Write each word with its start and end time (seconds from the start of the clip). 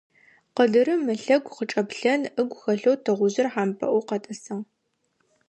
Къыдырым 0.55 1.01
ылъэгу 1.13 1.53
къычӀэплъэн 1.55 2.21
ыгу 2.41 2.57
хэлъэу 2.61 3.01
тыгъужъыр 3.03 3.47
хьампӀэӏоу 3.53 4.05
къэтӀысыгъ. 4.07 4.65